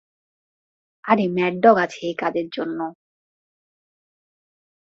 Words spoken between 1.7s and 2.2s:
আছে এই